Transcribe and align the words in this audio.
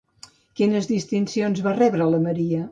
Quines 0.59 0.89
distincions 0.93 1.63
va 1.69 1.77
rebre 1.79 2.11
la 2.17 2.27
Maria? 2.29 2.69